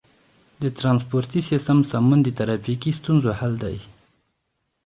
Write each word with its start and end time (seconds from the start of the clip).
د 0.61 0.63
ترانسپورتي 0.77 1.39
سیستم 1.49 1.79
سمون 1.91 2.19
د 2.23 2.29
ترافیکي 2.39 2.91
ستونزو 2.99 3.29
حل 3.39 3.53
دی. 3.63 3.77